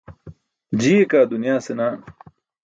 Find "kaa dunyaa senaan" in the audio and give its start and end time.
1.11-2.01